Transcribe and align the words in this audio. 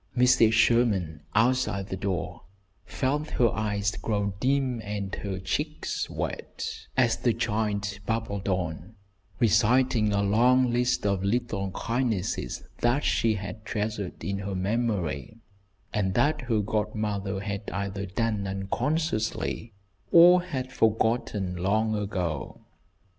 Mrs. 0.17 0.53
Sherman, 0.53 1.21
outside 1.35 1.89
the 1.89 1.95
door, 1.95 2.45
felt 2.85 3.29
her 3.37 3.49
eyes 3.49 3.91
grow 3.91 4.33
dim 4.39 4.81
and 4.83 5.13
her 5.13 5.37
cheeks 5.37 6.09
wet, 6.09 6.87
as 6.97 7.17
the 7.17 7.33
child 7.35 7.99
babbled 8.07 8.47
on, 8.49 8.95
reciting 9.39 10.11
a 10.11 10.23
long 10.23 10.71
list 10.73 11.05
of 11.05 11.23
little 11.23 11.69
kindnesses 11.69 12.63
that 12.79 13.03
she 13.03 13.35
had 13.35 13.63
treasured 13.63 14.23
in 14.23 14.39
her 14.39 14.55
memory, 14.55 15.37
and 15.93 16.15
that 16.15 16.41
her 16.49 16.61
godmother 16.61 17.39
had 17.39 17.69
either 17.69 18.07
done 18.07 18.47
unconsciously, 18.47 19.71
or 20.11 20.41
had 20.41 20.71
forgotten 20.73 21.55
long 21.57 21.93
ago. 21.95 22.61